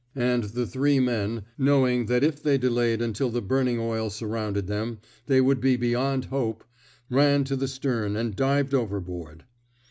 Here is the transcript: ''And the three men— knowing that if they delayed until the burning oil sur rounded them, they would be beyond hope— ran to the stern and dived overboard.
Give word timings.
''And 0.31 0.45
the 0.45 0.65
three 0.65 0.99
men— 0.99 1.43
knowing 1.59 2.07
that 2.07 2.23
if 2.23 2.41
they 2.41 2.57
delayed 2.57 3.03
until 3.03 3.29
the 3.29 3.39
burning 3.39 3.77
oil 3.79 4.09
sur 4.09 4.25
rounded 4.25 4.65
them, 4.65 4.97
they 5.27 5.39
would 5.39 5.61
be 5.61 5.75
beyond 5.75 6.25
hope— 6.25 6.63
ran 7.11 7.43
to 7.43 7.55
the 7.55 7.67
stern 7.67 8.15
and 8.15 8.35
dived 8.35 8.73
overboard. 8.73 9.43